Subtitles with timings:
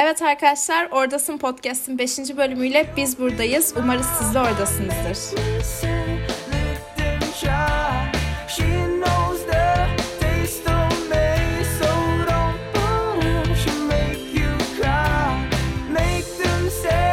[0.00, 2.18] Evet arkadaşlar, Oradasın Podcast'in 5.
[2.18, 3.74] bölümüyle biz buradayız.
[3.76, 5.18] Umarız siz de oradasınızdır.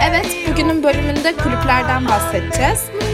[0.10, 3.05] Evet, bugünün bölümünde kulüplerden bahsedeceğiz.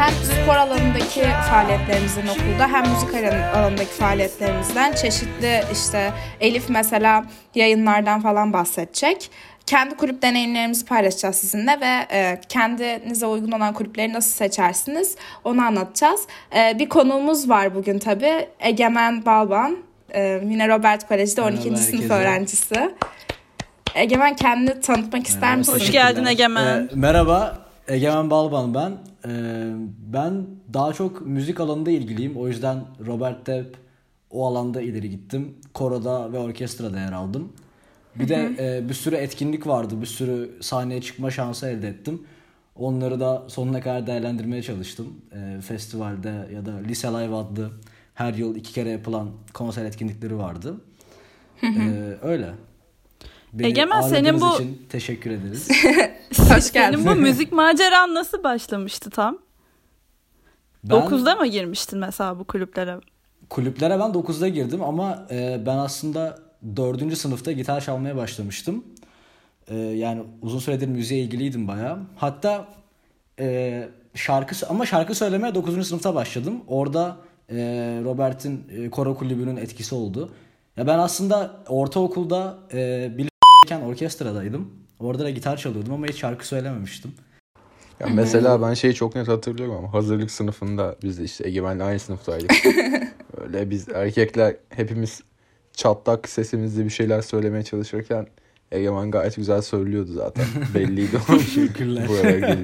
[0.00, 3.14] Ee, hem spor alanındaki faaliyetlerimizin okulda hem müzik
[3.54, 7.24] alanındaki faaliyetlerimizden çeşitli işte Elif mesela
[7.54, 9.30] yayınlardan falan bahsedecek.
[9.66, 16.20] Kendi kulüp deneyimlerimizi paylaşacağız sizinle ve e, kendinize uygun olan kulüpleri nasıl seçersiniz onu anlatacağız.
[16.56, 18.48] E, bir konuğumuz var bugün tabii.
[18.60, 19.76] Egemen Balban.
[20.14, 21.70] E, yine Robert Kolej'de 12.
[21.70, 22.14] Merhaba sınıf herkese.
[22.14, 22.90] öğrencisi.
[23.94, 25.72] Egemen kendini tanıtmak ister misin?
[25.72, 26.78] Hoş geldin Egemen.
[26.78, 27.59] E, merhaba,
[27.90, 28.92] Egemen Balban ben.
[29.26, 29.72] Ee,
[30.12, 32.36] ben daha çok müzik alanında ilgiliyim.
[32.36, 33.76] O yüzden Robert Depp
[34.30, 35.54] o alanda ileri gittim.
[35.74, 37.52] Koroda ve orkestrada yer aldım.
[38.14, 40.00] Bir de e, bir sürü etkinlik vardı.
[40.00, 42.22] Bir sürü sahneye çıkma şansı elde ettim.
[42.76, 45.06] Onları da sonuna kadar değerlendirmeye çalıştım.
[45.32, 47.70] E, festivalde ya da Lise Live adlı
[48.14, 50.74] her yıl iki kere yapılan konser etkinlikleri vardı.
[51.62, 52.50] e, öyle.
[53.52, 55.68] Beni Egemen senin bu için teşekkür ederiz.
[56.38, 56.96] Hoş geldin.
[56.96, 59.38] Senin bu müzik maceran nasıl başlamıştı tam?
[60.84, 63.00] Ben, 9'da mı girmiştin mesela bu kulüplere?
[63.50, 66.38] Kulüplere ben 9'da girdim ama e, ben aslında
[66.76, 67.16] 4.
[67.18, 68.84] sınıfta gitar çalmaya başlamıştım.
[69.68, 71.98] E, yani uzun süredir müziğe ilgiliydim bayağı.
[72.16, 72.68] Hatta
[73.40, 75.88] e, şarkı ama şarkı söylemeye 9.
[75.88, 76.60] sınıfta başladım.
[76.66, 77.16] Orada
[77.48, 77.56] e,
[78.04, 80.30] Robert'in e, koro kulübünün etkisi oldu.
[80.76, 83.10] Ya ben aslında ortaokulda e,
[83.70, 84.70] bilirken orkestradaydım.
[84.98, 87.12] Orada da gitar çalıyordum ama hiç şarkı söylememiştim.
[88.00, 91.98] Ya mesela ben şeyi çok net hatırlıyorum ama hazırlık sınıfında biz de işte Egemen'le aynı
[91.98, 92.52] sınıftaydık.
[93.40, 95.22] Öyle biz erkekler hepimiz
[95.72, 98.26] çatlak sesimizle bir şeyler söylemeye çalışırken
[98.72, 100.44] Egemen gayet güzel söylüyordu zaten.
[100.74, 101.38] Belliydi o.
[101.38, 102.08] Teşekkürler.
[102.08, 102.58] Buraya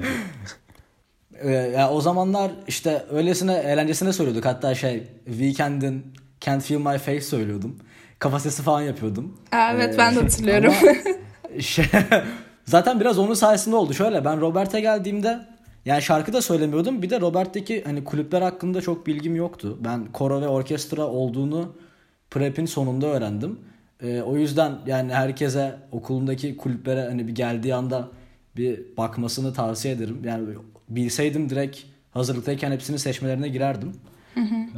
[1.41, 4.45] ee, ya o zamanlar işte öylesine eğlencesine söylüyorduk.
[4.45, 7.75] Hatta şey Weekend'in Can't Feel My Face söylüyordum.
[8.19, 9.37] Kafa sesi falan yapıyordum.
[9.53, 10.73] Evet ee, ben de hatırlıyorum.
[11.59, 11.85] şey,
[12.65, 13.93] zaten biraz onun sayesinde oldu.
[13.93, 15.39] Şöyle ben Robert'e geldiğimde
[15.85, 17.01] yani şarkı da söylemiyordum.
[17.01, 19.77] Bir de Robert'teki hani kulüpler hakkında çok bilgim yoktu.
[19.83, 21.75] Ben koro ve orkestra olduğunu
[22.31, 23.59] prep'in sonunda öğrendim.
[24.03, 28.07] Ee, o yüzden yani herkese okulundaki kulüplere hani bir geldiği anda
[28.57, 30.21] bir bakmasını tavsiye ederim.
[30.25, 30.47] Yani
[30.89, 31.79] bilseydim direkt
[32.11, 33.91] hazırlıktayken hepsini seçmelerine girerdim.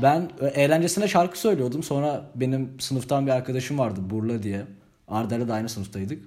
[0.02, 1.84] Ben eğlencesine şarkı söylüyordum.
[1.84, 4.62] Sonra benim sınıftan bir arkadaşım vardı Burla diye.
[5.08, 6.24] Arda'yla da aynı sınıftaydık.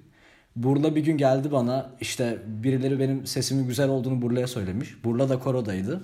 [0.57, 5.05] Burla bir gün geldi bana işte birileri benim sesimin güzel olduğunu Burla'ya söylemiş.
[5.05, 6.01] Burla da korodaydı.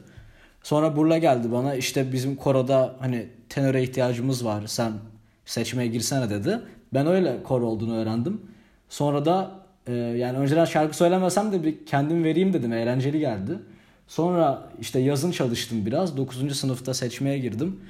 [0.63, 4.93] Sonra Burla geldi bana işte bizim koroda hani tenöre ihtiyacımız var sen
[5.47, 6.61] seçmeye girsene dedi.
[6.95, 8.41] Ben öyle koro olduğunu öğrendim.
[8.89, 9.51] Sonra da
[9.87, 13.59] e, yani önceden şarkı söylemesem de bir kendim vereyim dedim eğlenceli geldi.
[14.09, 16.57] Sonra işte yazın çalıştım biraz 9.
[16.59, 17.81] sınıfta seçmeye girdim.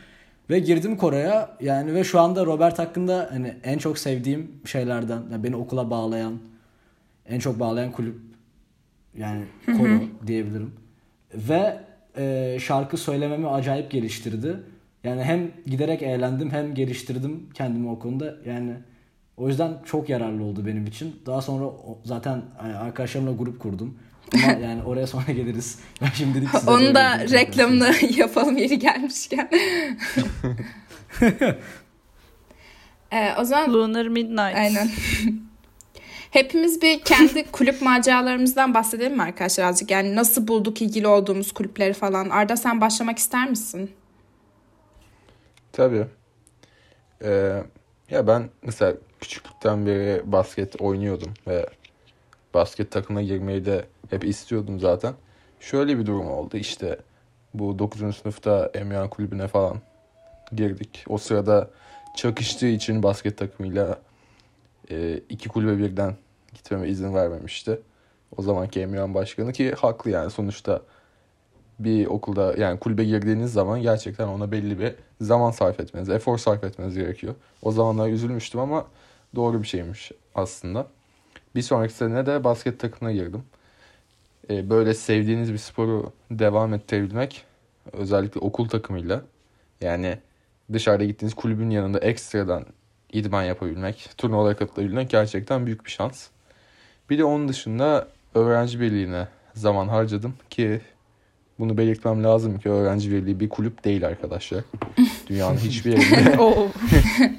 [0.51, 5.45] Ve girdim koroya yani ve şu anda Robert hakkında hani en çok sevdiğim şeylerden yani
[5.45, 6.39] beni okula bağlayan
[7.28, 8.17] en çok bağlayan kulüp
[9.19, 10.73] yani koro diyebilirim.
[11.34, 11.81] Ve
[12.17, 14.57] e, şarkı söylememi acayip geliştirdi.
[15.05, 18.34] Yani hem giderek eğlendim hem geliştirdim kendimi o konuda.
[18.47, 18.73] Yani
[19.37, 21.17] o yüzden çok yararlı oldu benim için.
[21.27, 21.71] Daha sonra
[22.05, 23.99] zaten arkadaşlarımla grup kurdum.
[24.34, 25.78] Ama yani oraya sonra geliriz.
[26.03, 29.50] Ben şimdilik size Onu da reklamını yapalım yeri gelmişken.
[33.12, 34.56] ee, o zaman Lunar Midnight.
[34.56, 34.91] Aynen.
[36.31, 39.91] Hepimiz bir kendi kulüp maceralarımızdan bahsedelim mi arkadaşlar azıcık?
[39.91, 42.31] Yani nasıl bulduk ilgili olduğumuz kulüpleri falan.
[42.31, 43.91] Arda sen başlamak ister misin?
[45.72, 46.06] Tabii.
[47.25, 47.62] Ee,
[48.10, 51.66] ya ben mesela küçüklükten beri basket oynuyordum ve
[52.54, 55.14] basket takımına girmeyi de hep istiyordum zaten.
[55.60, 56.98] Şöyle bir durum oldu işte
[57.54, 58.16] bu 9.
[58.16, 59.81] sınıfta Emyan kulübüne falan
[60.53, 61.04] girdik.
[61.09, 61.70] O sırada
[62.16, 63.98] çakıştığı için basket takımıyla
[64.91, 66.16] e, iki kulübe birden
[66.54, 67.80] gitmeme izin vermemişti.
[68.36, 70.83] O zamanki Emirhan Başkanı ki haklı yani sonuçta
[71.78, 76.65] bir okulda yani kulübe girdiğiniz zaman gerçekten ona belli bir zaman sarf etmeniz, efor sarf
[76.65, 77.34] etmeniz gerekiyor.
[77.62, 78.86] O zamanlar üzülmüştüm ama
[79.34, 80.86] doğru bir şeymiş aslında.
[81.59, 83.43] Bir sonraki sene de basket takımına girdim.
[84.51, 87.45] Ee, böyle sevdiğiniz bir sporu devam ettirebilmek
[87.93, 89.22] özellikle okul takımıyla
[89.81, 90.19] yani
[90.72, 92.66] dışarıda gittiğiniz kulübün yanında ekstradan
[93.13, 96.27] idman yapabilmek, turnuvalara katılabilmek gerçekten büyük bir şans.
[97.10, 100.81] Bir de onun dışında öğrenci birliğine zaman harcadım ki
[101.59, 104.65] bunu belirtmem lazım ki öğrenci birliği bir kulüp değil arkadaşlar.
[105.27, 106.37] Dünyanın hiçbir yerinde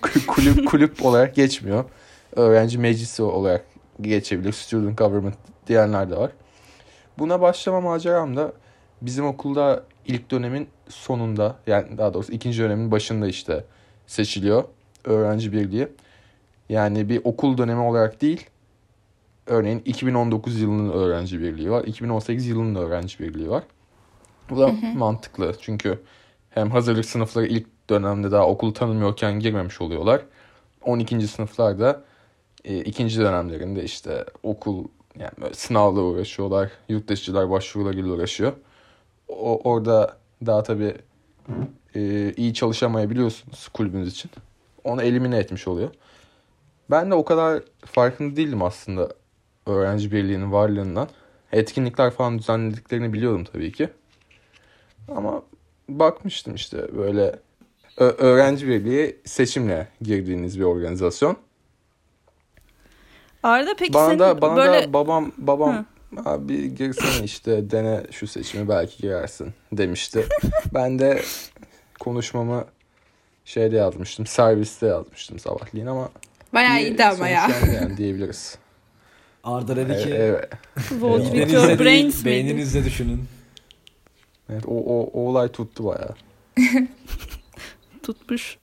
[0.28, 1.86] kulüp kulüp olarak geçmiyor.
[2.36, 4.52] Öğrenci meclisi olarak geçebilir.
[4.52, 5.36] Student government
[5.68, 6.32] diyenler de var.
[7.20, 8.54] Buna başlama maceram da
[9.02, 13.66] bizim okulda ilk dönemin sonunda yani daha doğrusu ikinci dönemin başında işte
[14.08, 14.64] seçiliyor
[15.06, 15.88] öğrenci birliği.
[16.70, 18.46] Yani bir okul dönemi olarak değil.
[19.48, 21.84] Örneğin 2019 yılının öğrenci birliği var.
[21.84, 23.64] 2018 yılının öğrenci birliği var.
[24.50, 25.56] Bu da mantıklı.
[25.62, 26.00] Çünkü
[26.50, 30.22] hem hazırlık sınıfları ilk dönemde daha okul tanımıyorken girmemiş oluyorlar.
[30.82, 31.28] 12.
[31.28, 32.04] sınıflar da
[32.66, 34.86] e, ikinci dönemlerinde işte okul
[35.20, 36.72] yani böyle sınavla uğraşıyorlar.
[36.90, 38.54] Yurtdışılar başvurularıyla uğraşıyor.
[39.28, 40.96] O, orada daha tabii
[41.96, 44.32] e, iyi çalışamayabiliyorsunuz kulübünüz için.
[44.84, 45.90] Onu elimine etmiş oluyor.
[46.92, 49.10] Ben de o kadar farkında değildim aslında
[49.66, 51.10] öğrenci birliğinin varlığından.
[51.52, 53.90] Etkinlikler falan düzenlediklerini biliyordum tabii ki.
[55.08, 55.44] Ama
[55.90, 57.40] bakmıştım işte böyle
[57.98, 61.38] öğrenci birliği seçimle girdiğiniz bir organizasyon.
[63.44, 64.84] Arda peki bana senin da, bana böyle...
[64.84, 66.30] da babam babam Hı.
[66.30, 70.26] abi girsene işte dene şu seçimi belki girersin demişti.
[70.74, 71.22] ben de
[72.00, 72.66] konuşmamı
[73.46, 76.10] şeyde yazmıştım serviste yazmıştım sabahleyin ama
[76.54, 77.50] Bayağı iyiydi ama ya.
[77.76, 78.58] Yani diyebiliriz.
[79.44, 80.50] Arda dedi ki evet.
[81.52, 83.24] Your brains Beyninizle düşünün.
[84.50, 86.16] Evet o, o, o olay tuttu bayağı.
[88.04, 88.58] Tutmuş.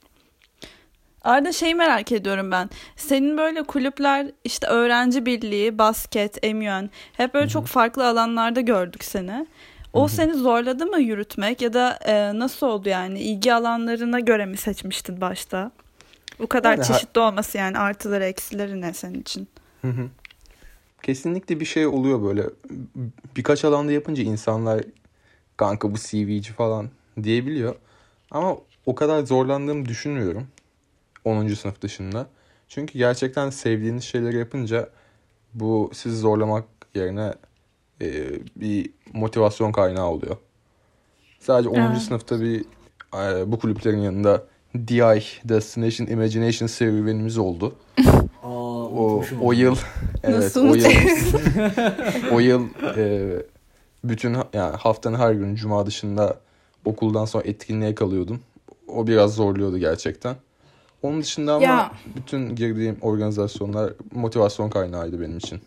[1.27, 2.71] Arda şey merak ediyorum ben.
[2.97, 7.53] Senin böyle kulüpler işte öğrenci birliği, basket, emüen hep böyle Hı-hı.
[7.53, 9.47] çok farklı alanlarda gördük seni.
[9.93, 10.09] O Hı-hı.
[10.09, 13.21] seni zorladı mı yürütmek ya da e, nasıl oldu yani?
[13.21, 15.71] ilgi alanlarına göre mi seçmiştin başta?
[16.39, 19.49] Bu kadar yani, çeşitli olması yani artıları eksileri ne senin için?
[19.83, 20.09] Hı hı.
[21.03, 22.43] Kesinlikle bir şey oluyor böyle.
[23.37, 24.81] Birkaç alanda yapınca insanlar
[25.57, 26.91] kanka bu CV'ci falan
[27.23, 27.75] diyebiliyor.
[28.31, 28.57] Ama
[28.87, 30.49] o kadar zorlandığımı düşünmüyorum.
[31.27, 31.49] 10.
[31.49, 32.27] sınıf dışında.
[32.69, 34.91] Çünkü gerçekten sevdiğiniz şeyleri yapınca
[35.55, 36.65] bu sizi zorlamak
[36.95, 37.35] yerine
[38.03, 40.37] e, bir motivasyon kaynağı oluyor.
[41.41, 41.75] Sadece 10.
[41.75, 41.99] Evet.
[41.99, 42.65] sınıfta bir
[43.15, 44.45] e, bu kulüplerin yanında
[44.77, 47.75] DI Destination Imagination serüvenimiz oldu.
[48.43, 49.77] Aa, o, o yıl
[50.23, 50.85] evet Nasıl o yıl
[52.33, 53.33] o yıl e,
[54.05, 56.41] bütün yani haftanın her günü cuma dışında
[56.85, 58.41] okuldan sonra etkinliğe kalıyordum.
[58.89, 60.37] O biraz zorluyordu gerçekten.
[61.03, 61.91] Onun dışında ama ya.
[62.17, 65.61] bütün girdiğim organizasyonlar motivasyon kaynağıydı benim için.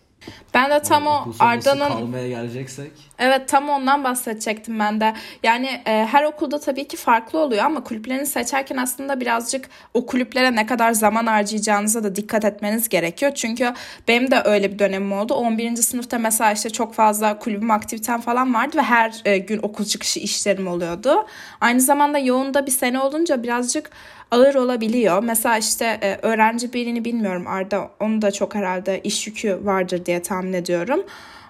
[0.53, 2.91] Ben de tam o Arda'nın kalmaya geleceksek.
[3.19, 5.13] Evet tam ondan bahsedecektim ben de.
[5.43, 10.55] Yani e, her okulda tabii ki farklı oluyor ama kulüplerini seçerken aslında birazcık o kulüplere
[10.55, 13.31] ne kadar zaman harcayacağınıza da dikkat etmeniz gerekiyor.
[13.35, 13.73] Çünkü
[14.07, 15.33] benim de öyle bir dönemim oldu.
[15.33, 15.75] 11.
[15.75, 20.19] sınıfta mesela işte çok fazla kulübüm aktivitem falan vardı ve her e, gün okul çıkışı
[20.19, 21.25] işlerim oluyordu.
[21.61, 23.89] Aynı zamanda yoğun da bir sene olunca birazcık
[24.31, 25.23] ağır olabiliyor.
[25.23, 30.21] Mesela işte e, öğrenci birini bilmiyorum Arda onu da çok herhalde iş yükü vardır diye
[30.21, 31.03] tahmin ediyorum.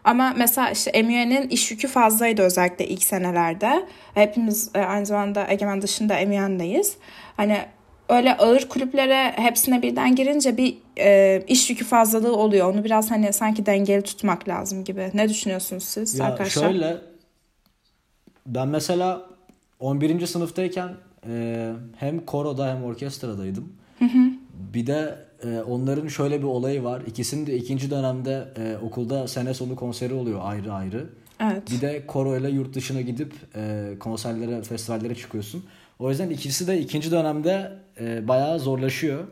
[0.03, 3.85] Ama mesela işte MUN'in iş yükü fazlaydı özellikle ilk senelerde.
[4.13, 6.97] Hepimiz e, aynı zamanda Egemen dışında MUN'deyiz.
[7.37, 7.57] Hani
[8.09, 12.73] öyle ağır kulüplere hepsine birden girince bir e, iş yükü fazlalığı oluyor.
[12.73, 15.11] Onu biraz hani sanki dengeli tutmak lazım gibi.
[15.13, 16.69] Ne düşünüyorsunuz siz ya arkadaşlar?
[16.69, 16.97] Şöyle
[18.45, 19.21] ben mesela
[19.79, 20.27] 11.
[20.27, 20.89] sınıftayken
[21.27, 23.73] e, hem koroda hem orkestradaydım.
[23.99, 24.31] Hı hı.
[24.73, 27.01] Bir de e, onların şöyle bir olayı var.
[27.07, 31.09] İkisinin de ikinci dönemde e, okulda sene sonu konseri oluyor ayrı ayrı.
[31.41, 31.71] Evet.
[31.71, 35.63] Bir de koro ile yurt dışına gidip e, konserlere, festivallere çıkıyorsun.
[35.99, 39.23] O yüzden ikisi de ikinci dönemde e, bayağı zorlaşıyor.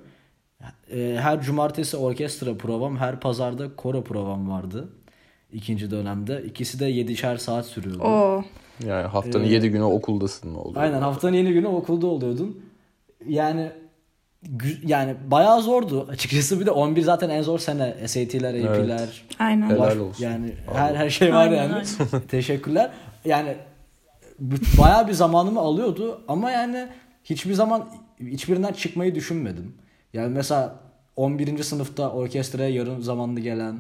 [0.92, 4.90] E, her cumartesi orkestra provam, her pazarda koro provam vardı.
[5.54, 6.44] ikinci dönemde.
[6.44, 8.04] İkisi de yedişer saat sürüyordu.
[8.04, 8.44] Oo.
[8.86, 10.84] Yani haftanın ee, 7 günü okuldasın mı oluyor?
[10.84, 12.62] Aynen haftanın 7 günü okulda oluyordun.
[13.28, 13.72] Yani
[14.86, 19.00] yani bayağı zordu açıkçası bir de 11 zaten en zor sene SAT'ler, AP'ler.
[19.00, 19.22] Evet.
[19.40, 19.70] Aynen.
[19.70, 20.24] Helal olsun.
[20.24, 21.74] Yani her her şey var aynen, yani.
[21.74, 22.28] Aynen.
[22.28, 22.92] Teşekkürler.
[23.26, 23.56] Yani
[24.78, 26.88] bayağı bir zamanımı alıyordu ama yani
[27.24, 29.76] hiçbir zaman hiçbirinden çıkmayı düşünmedim.
[30.14, 30.80] Yani mesela
[31.16, 31.64] 11.
[31.64, 33.80] sınıfta orkestraya yarım zamanlı gelen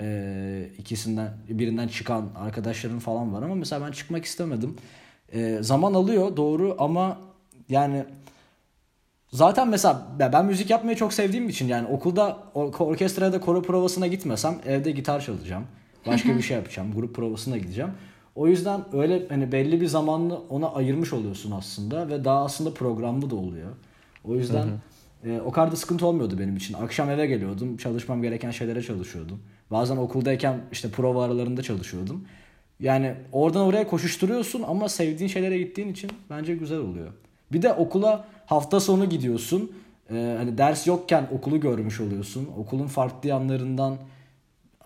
[0.00, 4.76] e, ikisinden birinden çıkan arkadaşların falan var ama mesela ben çıkmak istemedim.
[5.32, 7.18] E, zaman alıyor doğru ama
[7.68, 8.04] yani
[9.32, 14.06] zaten mesela ben müzik yapmayı çok sevdiğim için yani okulda or- orkestraya da koro provasına
[14.06, 15.64] gitmesem evde gitar çalacağım.
[16.06, 16.92] Başka bir şey yapacağım.
[16.94, 17.90] Grup provasına gideceğim.
[18.34, 23.30] O yüzden öyle hani belli bir zamanını ona ayırmış oluyorsun aslında ve daha aslında programlı
[23.30, 23.70] da oluyor.
[24.24, 24.68] O yüzden
[25.24, 26.74] e, o kadar da sıkıntı olmuyordu benim için.
[26.74, 29.40] Akşam eve geliyordum, çalışmam gereken şeylere çalışıyordum.
[29.70, 32.24] Bazen okuldayken işte prova aralarında çalışıyordum.
[32.80, 37.08] Yani oradan oraya koşuşturuyorsun ama sevdiğin şeylere gittiğin için bence güzel oluyor.
[37.52, 39.72] Bir de okula hafta sonu gidiyorsun.
[40.10, 42.48] Ee, hani ders yokken okulu görmüş oluyorsun.
[42.58, 43.96] Okulun farklı yanlarından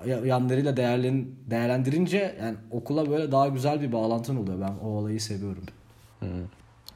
[0.06, 4.60] yanlarıyla değerlen, değerlendirince yani okula böyle daha güzel bir bağlantın oluyor.
[4.60, 5.64] Ben o olayı seviyorum.
[6.18, 6.28] Hmm.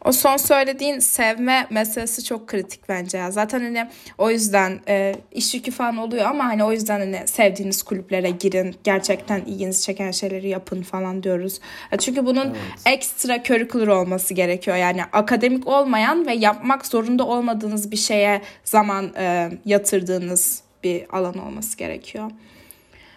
[0.04, 3.30] O son söylediğin sevme meselesi çok kritik bence ya.
[3.30, 7.82] Zaten hani o yüzden e, iş yükü falan oluyor ama hani o yüzden hani sevdiğiniz
[7.82, 8.76] kulüplere girin.
[8.84, 11.61] Gerçekten ilginizi çeken şeyleri yapın falan diyoruz.
[11.92, 12.56] E, çünkü bunun evet.
[12.87, 14.76] ekstra curricular olması gerekiyor.
[14.76, 21.78] Yani akademik olmayan ve yapmak zorunda olmadığınız bir şeye zaman e, yatırdığınız bir alan olması
[21.78, 22.30] gerekiyor.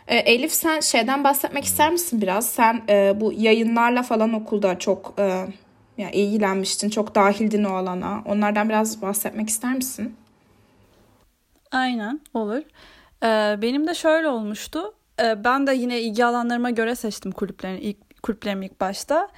[0.08, 2.50] E, Elif sen şeyden bahsetmek ister misin biraz?
[2.50, 5.46] Sen e, bu yayınlarla falan okulda çok e,
[5.98, 8.22] yani ilgilenmiştin, çok dahildin o alana.
[8.26, 10.16] Onlardan biraz bahsetmek ister misin?
[11.72, 12.62] Aynen, olur.
[13.24, 14.94] Ee, benim de şöyle olmuştu.
[15.22, 19.30] Ee, ben de yine ilgi alanlarıma göre seçtim kulüplerin ilk kulüplerimi ilk başta.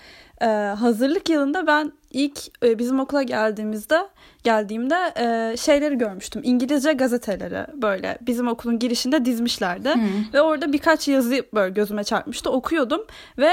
[0.41, 0.45] Ee,
[0.79, 4.07] hazırlık yılında ben ilk e, bizim okula geldiğimizde
[4.43, 6.41] geldiğimde e, şeyleri görmüştüm.
[6.45, 9.93] İngilizce gazeteleri böyle bizim okulun girişinde dizmişlerdi.
[9.93, 10.33] Hmm.
[10.33, 12.51] Ve orada birkaç yazı böyle gözüme çarpmıştı.
[12.51, 13.01] Okuyordum
[13.37, 13.51] ve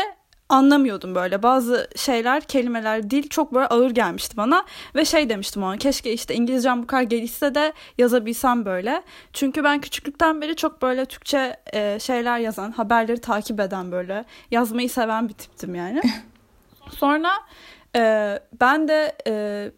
[0.49, 1.43] anlamıyordum böyle.
[1.43, 4.65] Bazı şeyler, kelimeler, dil çok böyle ağır gelmişti bana.
[4.95, 9.03] Ve şey demiştim ona keşke işte İngilizcem bu kadar gelişse de yazabilsem böyle.
[9.33, 14.91] Çünkü ben küçüklükten beri çok böyle Türkçe e, şeyler yazan, haberleri takip eden böyle yazmayı
[14.91, 16.03] seven bir tiptim yani.
[16.91, 17.31] Sonra
[17.97, 19.71] e, ben de e,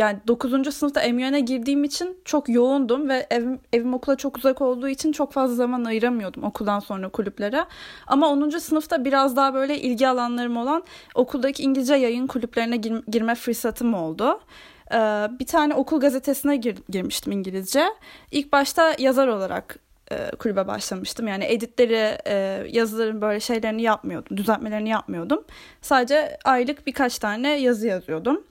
[0.00, 0.74] yani 9.
[0.74, 5.32] sınıfta emyöne girdiğim için çok yoğundum ve evim, evim okula çok uzak olduğu için çok
[5.32, 7.64] fazla zaman ayıramıyordum okuldan sonra kulüplere.
[8.06, 8.50] Ama 10.
[8.50, 10.82] sınıfta biraz daha böyle ilgi alanlarım olan
[11.14, 14.40] okuldaki İngilizce yayın kulüplerine gir, girme fırsatım oldu.
[14.92, 17.84] Ee, bir tane okul gazetesine gir, girmiştim İngilizce.
[18.30, 19.78] İlk başta yazar olarak
[20.12, 21.28] e, kulübe başlamıştım.
[21.28, 25.44] Yani editleri, e, yazıların böyle şeylerini yapmıyordum, düzeltmelerini yapmıyordum.
[25.82, 28.49] Sadece aylık birkaç tane yazı yazıyordum.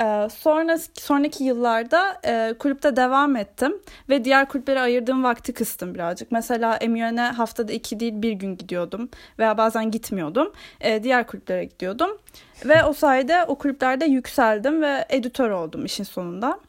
[0.00, 3.78] Ee, sonra sonraki yıllarda e, kulüpte devam ettim
[4.08, 6.32] ve diğer kulüplere ayırdığım vakti kıstım birazcık.
[6.32, 10.52] Mesela Emiyön'e haftada iki değil bir gün gidiyordum veya bazen gitmiyordum.
[10.80, 12.18] E, diğer kulüplere gidiyordum
[12.64, 16.60] ve o sayede o kulüplerde yükseldim ve editör oldum işin sonunda.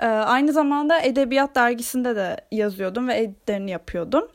[0.00, 4.28] E, aynı zamanda Edebiyat Dergisi'nde de yazıyordum ve editlerini yapıyordum.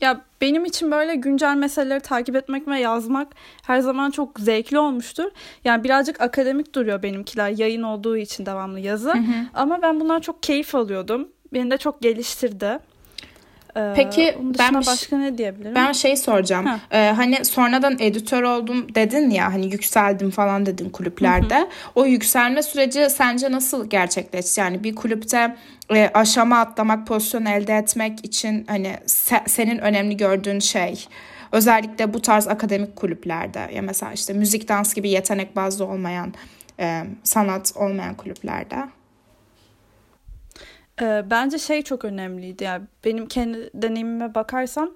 [0.00, 3.28] Ya benim için böyle güncel meseleleri takip etmek ve yazmak
[3.62, 5.30] her zaman çok zevkli olmuştur.
[5.64, 9.12] Yani birazcık akademik duruyor benimkiler yayın olduğu için devamlı yazı.
[9.12, 9.46] Hı hı.
[9.54, 11.28] Ama ben bundan çok keyif alıyordum.
[11.52, 12.78] Beni de çok geliştirdi.
[13.76, 15.74] Ee, Peki ben başka ne diyebilirim?
[15.74, 16.66] Ben şey soracağım.
[16.90, 21.54] Ee, hani sonradan editör oldum dedin ya hani yükseldim falan dedin kulüplerde.
[21.56, 21.68] Hı hı.
[21.94, 24.60] O yükselme süreci sence nasıl gerçekleşti?
[24.60, 25.56] Yani bir kulüpte
[25.94, 31.06] e, aşama atlamak, pozisyon elde etmek için hani se, senin önemli gördüğün şey
[31.52, 36.34] özellikle bu tarz akademik kulüplerde ya mesela işte müzik dans gibi yetenek bazlı olmayan
[36.80, 38.76] e, sanat olmayan kulüplerde.
[41.00, 44.90] E, bence şey çok önemliydi yani benim kendi deneyimime bakarsam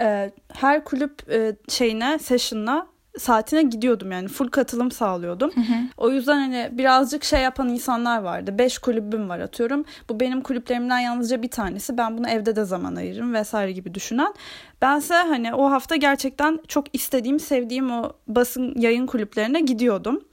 [0.00, 2.86] e, her kulüp e, şeyine session'la
[3.18, 5.50] saatine gidiyordum yani full katılım sağlıyordum.
[5.54, 5.74] Hı hı.
[5.96, 8.58] O yüzden hani birazcık şey yapan insanlar vardı.
[8.58, 9.84] Beş kulübüm var atıyorum.
[10.08, 11.98] Bu benim kulüplerimden yalnızca bir tanesi.
[11.98, 14.34] Ben bunu evde de zaman ayırırım vesaire gibi düşünen.
[14.82, 20.24] Bense hani o hafta gerçekten çok istediğim, sevdiğim o basın yayın kulüplerine gidiyordum.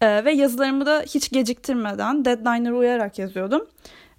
[0.00, 3.66] Ee, ve yazılarımı da hiç geciktirmeden deadline'lara uyarak yazıyordum.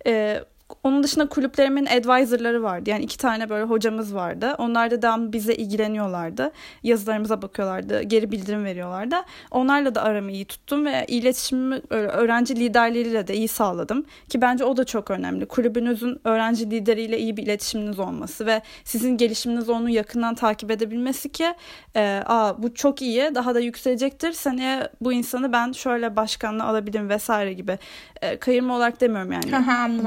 [0.05, 0.43] Ee,
[0.83, 2.89] onun dışında kulüplerimin advisorları vardı.
[2.89, 4.55] Yani iki tane böyle hocamız vardı.
[4.57, 6.51] Onlar da devamlı bize ilgileniyorlardı.
[6.83, 8.01] Yazılarımıza bakıyorlardı.
[8.01, 9.15] Geri bildirim veriyorlardı.
[9.51, 14.05] Onlarla da aramı iyi tuttum ve iletişimimi öğrenci liderleriyle de iyi sağladım.
[14.29, 15.45] Ki bence o da çok önemli.
[15.45, 21.53] Kulübünüzün öğrenci lideriyle iyi bir iletişiminiz olması ve sizin gelişiminiz onu yakından takip edebilmesi ki
[21.95, 24.31] e, Aa, bu çok iyi daha da yükselecektir.
[24.31, 27.79] Seneye bu insanı ben şöyle başkanlığa alabilirim vesaire gibi.
[28.21, 29.51] E, kayırma olarak demiyorum yani.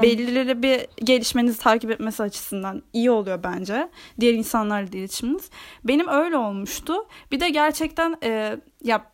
[0.01, 3.89] Belirli bir gelişmenizi takip etmesi açısından iyi oluyor bence.
[4.19, 5.49] Diğer insanlarla iletişiminiz.
[5.83, 6.93] Benim öyle olmuştu.
[7.31, 9.05] Bir de gerçekten e, ya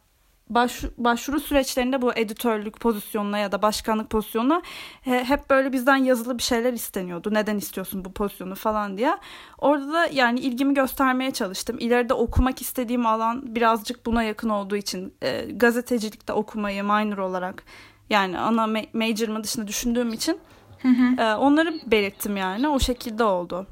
[0.50, 4.62] baş, başvuru süreçlerinde bu editörlük pozisyonuna ya da başkanlık pozisyonuna
[5.02, 7.34] he, hep böyle bizden yazılı bir şeyler isteniyordu.
[7.34, 9.18] Neden istiyorsun bu pozisyonu falan diye.
[9.58, 11.76] Orada da yani ilgimi göstermeye çalıştım.
[11.80, 17.64] İleride okumak istediğim alan birazcık buna yakın olduğu için e, gazetecilikte okumayı minor olarak
[18.10, 20.40] yani ana major'ımı dışında düşündüğüm için
[20.82, 21.22] Hı hı.
[21.22, 22.68] Ee, onları belirttim yani.
[22.68, 23.68] O şekilde oldu.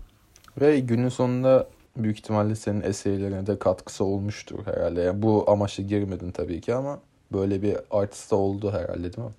[0.61, 5.01] Ve günün sonunda büyük ihtimalle senin eserlerine de katkısı olmuştur herhalde.
[5.01, 6.99] Yani bu amaçla girmedin tabii ki ama
[7.33, 9.33] böyle bir artist oldu herhalde değil mi?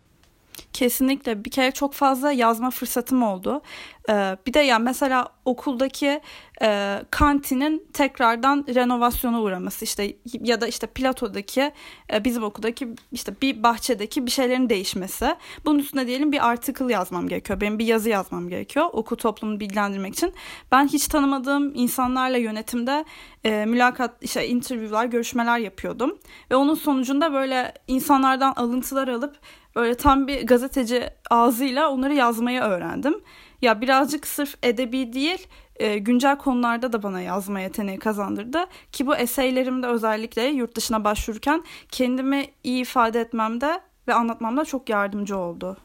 [0.72, 3.62] Kesinlikle bir kere çok fazla yazma fırsatım oldu.
[4.10, 6.20] Ee, bir de yani mesela okuldaki
[6.62, 11.72] e, kantinin tekrardan renovasyona uğraması işte ya da işte Plato'daki
[12.12, 15.36] e, bizim okuldaki işte bir bahçedeki bir şeylerin değişmesi.
[15.64, 17.60] Bunun üstüne diyelim bir article yazmam gerekiyor.
[17.60, 20.34] Benim bir yazı yazmam gerekiyor okul toplumunu bilgilendirmek için.
[20.72, 23.04] Ben hiç tanımadığım insanlarla yönetimde
[23.44, 26.18] e, mülakat, işte interview'lar, görüşmeler yapıyordum.
[26.50, 29.36] Ve onun sonucunda böyle insanlardan alıntılar alıp
[29.76, 33.14] böyle tam bir gazeteci ağzıyla onları yazmayı öğrendim.
[33.62, 35.46] Ya birazcık sırf edebi değil,
[35.76, 38.64] e, güncel konularda da bana yazma yeteneği kazandırdı.
[38.92, 45.36] Ki bu eseylerimde özellikle yurt dışına başvururken kendimi iyi ifade etmemde ve anlatmamda çok yardımcı
[45.36, 45.76] oldu.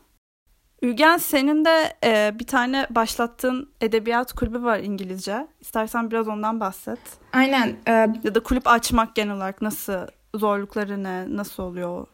[0.82, 5.48] Ülgen senin de e, bir tane başlattığın edebiyat kulübü var İngilizce.
[5.62, 7.00] İstersen biraz ondan bahset.
[7.34, 7.76] Aynen.
[7.88, 7.92] E,
[8.24, 12.08] ya da kulüp açmak genel olarak nasıl zorlukları ne, nasıl oluyor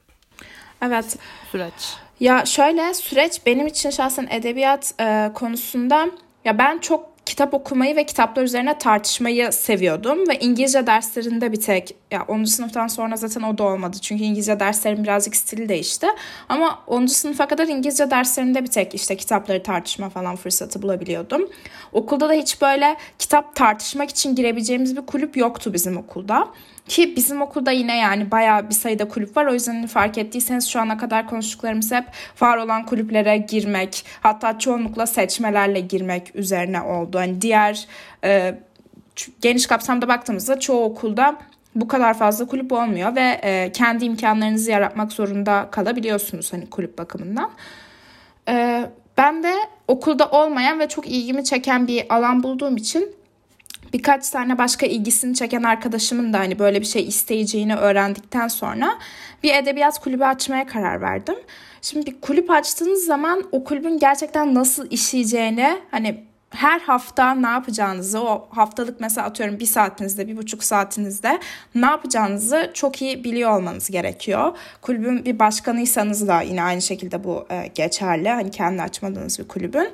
[0.81, 1.17] Evet.
[1.51, 1.73] Süreç.
[2.19, 6.07] Ya şöyle süreç benim için şahsen edebiyat e, konusunda
[6.45, 11.95] ya ben çok kitap okumayı ve kitaplar üzerine tartışmayı seviyordum ve İngilizce derslerinde bir tek
[12.11, 12.43] ya 10.
[12.43, 13.97] sınıftan sonra zaten o da olmadı.
[14.01, 16.07] Çünkü İngilizce derslerim birazcık stili değişti.
[16.49, 17.05] Ama 10.
[17.05, 21.49] sınıfa kadar İngilizce derslerinde bir tek işte kitapları tartışma falan fırsatı bulabiliyordum.
[21.93, 26.47] Okulda da hiç böyle kitap tartışmak için girebileceğimiz bir kulüp yoktu bizim okulda.
[26.87, 29.45] Ki bizim okulda yine yani bayağı bir sayıda kulüp var.
[29.45, 32.05] O yüzden fark ettiyseniz şu ana kadar konuştuklarımız hep
[32.41, 37.17] var olan kulüplere girmek, hatta çoğunlukla seçmelerle girmek üzerine oldu.
[37.21, 37.87] Hani diğer
[38.23, 38.55] e,
[39.41, 41.35] geniş kapsamda baktığımızda çoğu okulda
[41.75, 47.51] bu kadar fazla kulüp olmuyor ve e, kendi imkanlarınızı yaratmak zorunda kalabiliyorsunuz hani kulüp bakımından.
[48.47, 48.85] E,
[49.17, 49.53] ben de
[49.87, 53.15] okulda olmayan ve çok ilgimi çeken bir alan bulduğum için
[53.93, 58.97] birkaç tane başka ilgisini çeken arkadaşımın da hani böyle bir şey isteyeceğini öğrendikten sonra
[59.43, 61.35] bir edebiyat kulübü açmaya karar verdim.
[61.81, 68.21] Şimdi bir kulüp açtığınız zaman o kulübün gerçekten nasıl işleyeceğini hani her hafta ne yapacağınızı
[68.21, 71.39] o haftalık mesela atıyorum bir saatinizde bir buçuk saatinizde
[71.75, 74.57] ne yapacağınızı çok iyi biliyor olmanız gerekiyor.
[74.81, 78.29] Kulübün bir başkanıysanız da yine aynı şekilde bu e, geçerli.
[78.29, 79.89] Hani kendi açmadığınız bir kulübün.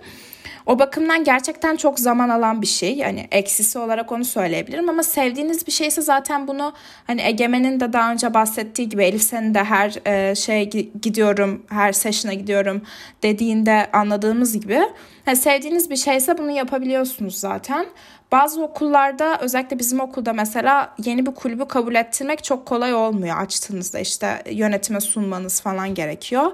[0.65, 2.95] O bakımdan gerçekten çok zaman alan bir şey.
[2.95, 6.73] Yani eksisi olarak onu söyleyebilirim ama sevdiğiniz bir şeyse zaten bunu
[7.07, 10.69] hani Egemen'in de daha önce bahsettiği gibi Elif senin de her e, şey
[11.01, 12.81] gidiyorum, her session'a gidiyorum
[13.23, 14.79] dediğinde anladığımız gibi
[15.27, 17.85] yani sevdiğiniz bir şeyse bunu yapabiliyorsunuz zaten.
[18.31, 23.99] Bazı okullarda özellikle bizim okulda mesela yeni bir kulübü kabul ettirmek çok kolay olmuyor açtığınızda
[23.99, 26.51] işte yönetime sunmanız falan gerekiyor.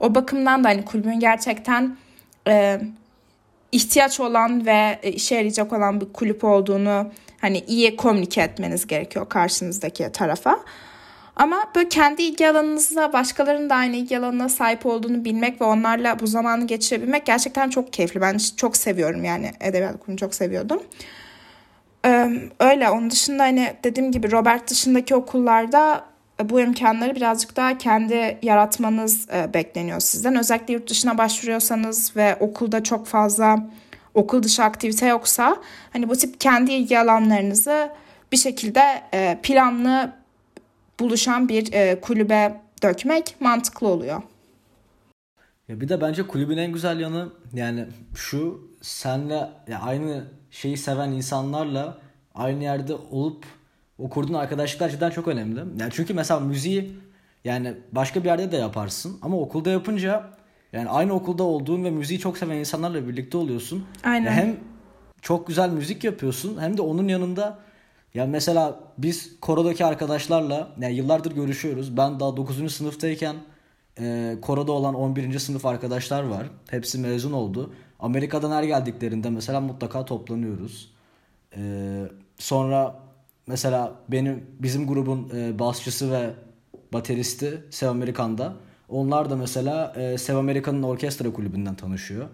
[0.00, 1.96] O bakımdan da hani kulübün gerçekten
[2.48, 2.80] e,
[3.72, 7.10] ihtiyaç olan ve işe yarayacak olan bir kulüp olduğunu
[7.40, 10.60] hani iyi komünike etmeniz gerekiyor karşınızdaki tarafa.
[11.36, 16.20] Ama böyle kendi ilgi alanınızla başkalarının da aynı ilgi alanına sahip olduğunu bilmek ve onlarla
[16.20, 18.20] bu zamanı geçirebilmek gerçekten çok keyifli.
[18.20, 20.82] Ben çok seviyorum yani edebiyat okulunu çok seviyordum.
[22.60, 26.04] öyle onun dışında hani dediğim gibi Robert dışındaki okullarda
[26.40, 30.36] e, bu imkanları birazcık daha kendi yaratmanız e, bekleniyor sizden.
[30.36, 33.58] Özellikle yurt dışına başvuruyorsanız ve okulda çok fazla
[34.14, 35.56] okul dışı aktivite yoksa
[35.92, 37.90] hani bu tip kendi ilgi alanlarınızı
[38.32, 38.82] bir şekilde
[39.14, 40.12] e, planlı
[41.00, 44.22] buluşan bir kulübe dökmek mantıklı oluyor.
[45.68, 51.12] Ya bir de bence kulübün en güzel yanı yani şu senle ya aynı şeyi seven
[51.12, 51.98] insanlarla
[52.34, 53.44] aynı yerde olup
[53.98, 55.58] o kurduğun arkadaşlıklar cidden çok önemli.
[55.58, 56.96] Yani çünkü mesela müziği
[57.44, 60.30] yani başka bir yerde de yaparsın ama okulda yapınca
[60.72, 63.84] yani aynı okulda olduğun ve müziği çok seven insanlarla birlikte oluyorsun.
[64.04, 64.24] Aynen.
[64.24, 64.56] Yani hem
[65.22, 67.58] çok güzel müzik yapıyorsun hem de onun yanında
[68.16, 71.96] yani mesela biz korodaki arkadaşlarla yani yıllardır görüşüyoruz.
[71.96, 72.74] Ben daha 9.
[72.74, 73.36] sınıftayken
[74.00, 75.38] e, koroda olan 11.
[75.38, 76.46] sınıf arkadaşlar var.
[76.70, 77.72] Hepsi mezun oldu.
[78.00, 80.92] Amerika'dan her geldiklerinde mesela mutlaka toplanıyoruz.
[81.56, 81.62] E,
[82.38, 82.96] sonra
[83.46, 86.30] mesela benim bizim grubun e, basçısı ve
[86.92, 88.52] bateristi Sev Amerikan'da.
[88.88, 92.26] Onlar da mesela e, Sev Amerikan'ın orkestra kulübünden tanışıyor.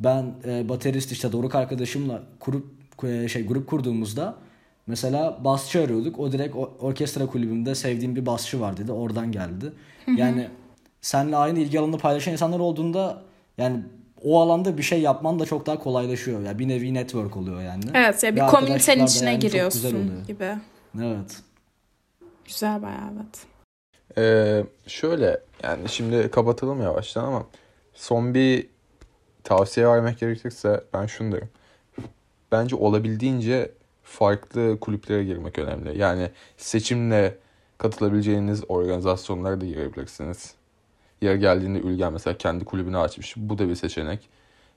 [0.00, 2.66] Ben e, baterist işte Doruk arkadaşımla grup
[3.04, 4.45] e, şey grup kurduğumuzda
[4.86, 6.18] mesela basçı arıyorduk.
[6.18, 8.92] O direkt orkestra kulübümde sevdiğim bir basçı var dedi.
[8.92, 9.72] Oradan geldi.
[10.16, 10.48] Yani
[11.00, 13.22] seninle aynı ilgi alanını paylaşan insanlar olduğunda
[13.58, 13.82] yani
[14.22, 16.42] o alanda bir şey yapman da çok daha kolaylaşıyor.
[16.42, 17.84] Yani bir nevi network oluyor yani.
[17.94, 20.56] Evet ya bir komünitenin içine yani giriyorsun gibi.
[21.02, 21.42] Evet.
[22.44, 23.46] Güzel bayağı evet.
[24.18, 27.46] Ee, şöyle yani şimdi kapatalım yavaştan ama
[27.94, 28.66] son bir
[29.44, 31.48] tavsiye vermek gerekirse ben şunu derim.
[32.52, 33.70] Bence olabildiğince
[34.06, 35.98] farklı kulüplere girmek önemli.
[35.98, 37.38] Yani seçimle
[37.78, 40.54] katılabileceğiniz organizasyonlara da girebilirsiniz.
[41.20, 43.34] Yer geldiğinde Ülgen mesela kendi kulübünü açmış.
[43.36, 44.28] Bu da bir seçenek.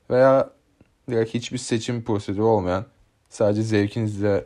[0.10, 0.50] Veya
[1.10, 2.86] direkt hiçbir seçim prosedürü olmayan
[3.30, 4.46] sadece zevkinizle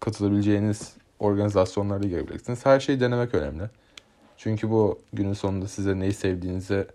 [0.00, 2.66] katılabileceğiniz organizasyonlara girebilirsiniz.
[2.66, 3.64] Her şeyi denemek önemli.
[4.36, 6.86] Çünkü bu günün sonunda size neyi sevdiğinizi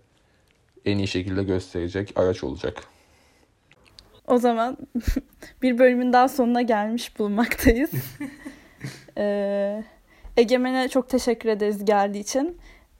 [0.84, 2.95] en iyi şekilde gösterecek araç olacak.
[4.26, 4.76] O zaman
[5.62, 7.90] bir bölümün daha sonuna gelmiş bulunmaktayız.
[9.18, 9.82] ee,
[10.36, 12.58] Egemen'e çok teşekkür ederiz geldiği için.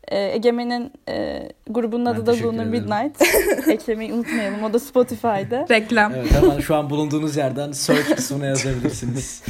[0.08, 2.64] Ee, Egemen'in e, grubunun Ben adı da teşekkür Lunar.
[2.64, 3.22] Midnight.
[3.68, 4.64] Eklemeyi unutmayalım.
[4.64, 5.66] O da Spotify'da.
[5.70, 6.14] Reklam.
[6.14, 9.42] Evet hemen şu an bulunduğunuz yerden search kısmına yazabilirsiniz.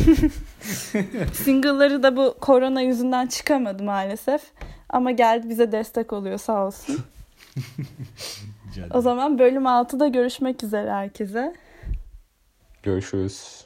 [1.33, 4.43] Single'ları da bu korona yüzünden çıkamadı maalesef.
[4.89, 6.99] Ama geldi bize destek oluyor sağ olsun.
[8.95, 11.55] O zaman bölüm 6'da görüşmek üzere herkese.
[12.87, 13.66] Görüşürüz.